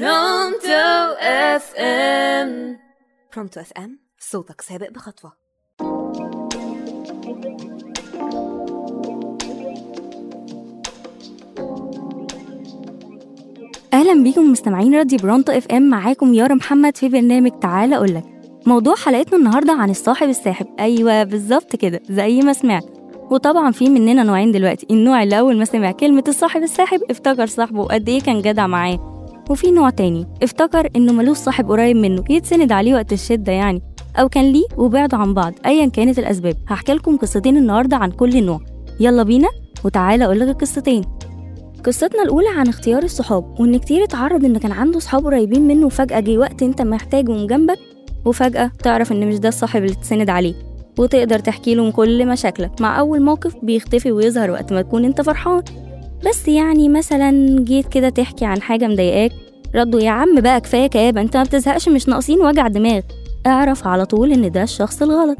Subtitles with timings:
[0.00, 2.78] برونتو FM.
[3.34, 5.32] برونتو FM صوتك سابق بخطوة.
[13.92, 18.24] أهلا بيكم مستمعين راديو برونتو FM معاكم يارا محمد في برنامج تعالى أقولك.
[18.66, 20.66] موضوع حلقتنا النهارده عن الصاحب الساحب.
[20.80, 22.84] أيوه بالظبط كده زي ما سمعت.
[23.30, 24.86] وطبعا في مننا نوعين دلوقتي.
[24.90, 29.13] النوع اللي اول ما سمع كلمة الصاحب الساحب افتكر صاحبه وقد إيه كان جدع معاه.
[29.50, 33.82] وفي نوع تاني افتكر إنه ملوش صاحب قريب منه يتسند عليه وقت الشدة يعني
[34.16, 36.56] أو كان ليه وبعدوا عن بعض ايا كانت الأسباب.
[36.68, 38.60] هحكي لكم قصتين النهارده عن كل نوع.
[39.00, 39.48] يلا بينا
[39.84, 41.02] وتعالى أقول لك القصتين.
[41.84, 46.20] قصتنا الأولى عن اختيار الصحاب وإن كتير اتعرض إن كان عنده صحاب قريبين منه وفجأة
[46.20, 47.78] جه وقت أنت محتاجهم جنبك
[48.24, 50.54] وفجأة تعرف إن مش ده الصاحب اللي تسند عليه.
[50.98, 55.62] وتقدر تحكي لهم كل مشاكلك مع أول موقف بيختفي ويظهر وقت ما تكون أنت فرحان.
[56.26, 59.32] بس يعني مثلا جيت كده تحكي عن حاجة مضايقاك
[59.74, 63.00] ردوا يا عم بقى كفاية كآبة أنت ما بتزهقش مش ناقصين وجع دماغ.
[63.46, 65.38] اعرف على طول إن ده الشخص الغلط.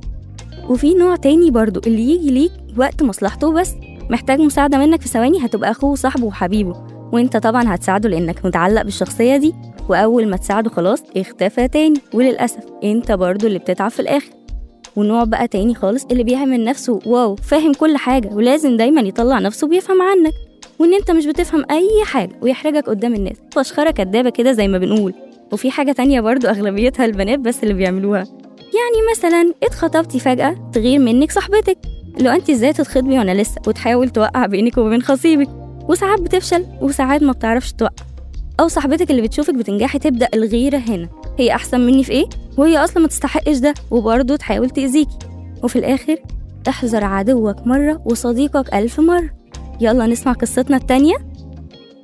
[0.69, 3.73] وفي نوع تاني برضو اللي يجي ليك وقت مصلحته بس.
[4.11, 6.75] محتاج مساعدة منك في ثواني هتبقى أخوه وصاحبه وحبيبه.
[7.13, 9.55] وأنت طبعا هتساعده لأنك متعلق بالشخصية دي.
[9.89, 12.01] وأول ما تساعده خلاص اختفى تاني.
[12.15, 14.31] وللأسف أنت برضو اللي بتتعب في الآخر.
[14.97, 18.29] ونوع بقى تاني خالص اللي بيعمل نفسه واو فاهم كل حاجة.
[18.35, 20.33] ولازم دايما يطلع نفسه بيفهم عنك.
[20.79, 23.37] وإن أنت مش بتفهم أي حاجة ويحرجك قدام الناس.
[23.53, 25.15] فشخرة كدابة كده زي ما بنقول.
[25.53, 28.27] وفي حاجة تانية برضو أغلبيتها البنات بس اللي بيعملوها.
[28.59, 31.79] يعني مثلا اتخطبتي فجأة تغير منك صاحبتك.
[32.21, 35.49] لو أنت إزاي تتخطبي وأنا لسه؟ وتحاول توقع بينك وبين خصيبك.
[35.89, 38.05] وساعات بتفشل وساعات ما بتعرفش توقع.
[38.61, 41.09] أو صاحبتك اللي بتشوفك بتنجحي تبدأ الغيرة هنا.
[41.39, 42.25] هي أحسن مني في إيه؟
[42.57, 45.19] وهي أصلا ما تستحقش ده وبرضه تحاول تأذيكي.
[45.63, 46.17] وفي الآخر
[46.69, 49.31] احذر عدوك مرة وصديقك ألف مرة.
[49.81, 51.15] يلا نسمع قصتنا التانية.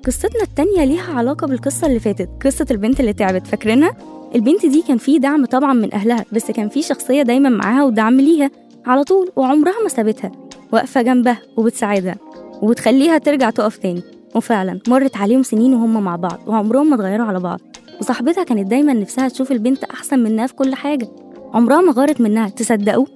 [0.06, 3.96] قصتنا التانية ليها علاقة بالقصة اللي فاتت قصة البنت اللي تعبت فاكرينها؟
[4.34, 8.20] البنت دي كان في دعم طبعا من أهلها بس كان في شخصية دايما معاها ودعم
[8.20, 8.50] ليها
[8.86, 10.32] على طول وعمرها ما سابتها
[10.72, 12.16] واقفة جنبها وبتساعدها
[12.62, 14.02] وبتخليها ترجع تقف تاني.
[14.34, 17.60] وفعلا مرت عليهم سنين وهم مع بعض وعمرهم ما اتغيروا على بعض.
[18.00, 21.08] وصاحبتها كانت دايما نفسها تشوف البنت أحسن منها في كل حاجة.
[21.54, 23.06] عمرها ما غارت منها تصدقوا؟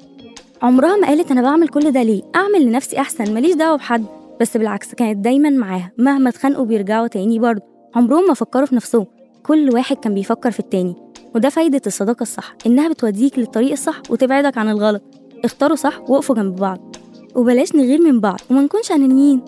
[0.63, 4.05] عمرها ما قالت أنا بعمل كل ده ليه؟ أعمل لنفسي أحسن ماليش دعوة بحد.
[4.41, 5.93] بس بالعكس كانت دايما معاها.
[5.99, 7.63] مهما اتخانقوا بيرجعوا تاني برضه.
[7.95, 9.07] عمرهم ما فكروا في نفسهم.
[9.43, 10.95] كل واحد كان بيفكر في التاني.
[11.35, 15.03] وده فايدة الصداقة الصح إنها بتوديك للطريق الصح وتبعدك عن الغلط.
[15.45, 16.97] اختاروا صح وقفوا جنب بعض.
[17.35, 19.43] وبلاش نغير من بعض وما نكونش أنانيين.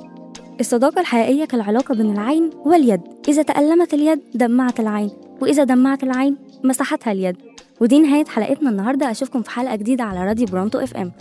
[0.61, 3.01] الصداقة الحقيقية كالعلاقة بين العين واليد.
[3.29, 5.11] إذا تألمت اليد دمعت العين.
[5.43, 7.37] وإذا دمعت العين مسحتها اليد.
[7.81, 9.11] ودي نهاية حلقتنا النهاردة.
[9.11, 11.13] أشوفكم في حلقة جديدة على راديو برونتو إف إم.